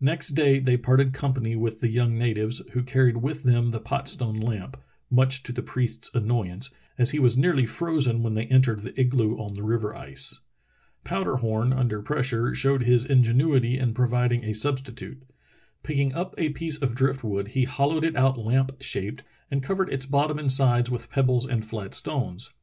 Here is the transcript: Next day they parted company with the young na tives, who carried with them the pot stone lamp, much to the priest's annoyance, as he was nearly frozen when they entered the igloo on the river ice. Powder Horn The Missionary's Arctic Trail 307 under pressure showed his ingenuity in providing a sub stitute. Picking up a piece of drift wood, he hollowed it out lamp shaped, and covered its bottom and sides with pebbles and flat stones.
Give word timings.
Next 0.00 0.28
day 0.30 0.60
they 0.60 0.78
parted 0.78 1.12
company 1.12 1.54
with 1.54 1.80
the 1.80 1.90
young 1.90 2.14
na 2.18 2.32
tives, 2.32 2.66
who 2.70 2.82
carried 2.82 3.18
with 3.18 3.42
them 3.42 3.70
the 3.70 3.78
pot 3.78 4.08
stone 4.08 4.36
lamp, 4.40 4.78
much 5.10 5.42
to 5.42 5.52
the 5.52 5.60
priest's 5.60 6.14
annoyance, 6.14 6.72
as 6.96 7.10
he 7.10 7.18
was 7.18 7.36
nearly 7.36 7.66
frozen 7.66 8.22
when 8.22 8.32
they 8.32 8.46
entered 8.46 8.80
the 8.80 8.98
igloo 8.98 9.36
on 9.36 9.52
the 9.52 9.62
river 9.62 9.94
ice. 9.94 10.40
Powder 11.04 11.36
Horn 11.36 11.68
The 11.68 11.76
Missionary's 11.84 11.94
Arctic 12.00 12.06
Trail 12.22 12.28
307 12.28 12.42
under 12.48 12.54
pressure 12.54 12.54
showed 12.54 12.82
his 12.82 13.04
ingenuity 13.04 13.78
in 13.78 13.92
providing 13.92 14.44
a 14.44 14.54
sub 14.54 14.78
stitute. 14.78 15.20
Picking 15.82 16.14
up 16.14 16.34
a 16.38 16.48
piece 16.48 16.78
of 16.80 16.94
drift 16.94 17.22
wood, 17.22 17.48
he 17.48 17.64
hollowed 17.64 18.04
it 18.04 18.16
out 18.16 18.38
lamp 18.38 18.74
shaped, 18.80 19.22
and 19.50 19.62
covered 19.62 19.90
its 19.92 20.06
bottom 20.06 20.38
and 20.38 20.50
sides 20.50 20.90
with 20.90 21.10
pebbles 21.10 21.46
and 21.46 21.62
flat 21.62 21.92
stones. 21.92 22.54